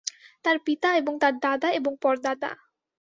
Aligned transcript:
তার 0.45 0.57
পিতা 0.65 0.89
এবং 0.97 1.13
তার 1.21 1.33
দাদা 1.45 1.69
এবং 1.71 1.91
পরদাদা! 2.01 2.51